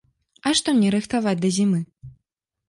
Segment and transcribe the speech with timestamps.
[0.47, 1.79] А што мне рыхтаваць да зімы?